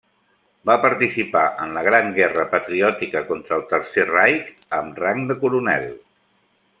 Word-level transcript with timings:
Va 0.69 0.75
participar 0.85 1.43
en 1.65 1.75
la 1.75 1.83
Gran 1.89 2.09
Guerra 2.15 2.45
Patriòtica 2.55 3.23
contra 3.29 3.59
el 3.61 3.67
Tercer 3.77 4.07
Reich, 4.15 4.49
amb 4.81 5.03
rang 5.05 5.21
de 5.33 5.37
coronel. 5.45 5.87